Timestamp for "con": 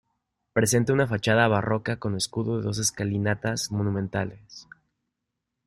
1.99-2.15